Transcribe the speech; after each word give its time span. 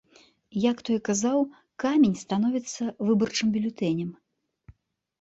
Як 0.63 0.77
той 0.89 0.99
казаў, 1.09 1.39
камень 1.85 2.17
становіцца 2.23 2.83
выбарчым 3.11 3.47
бюлетэнем. 3.55 4.09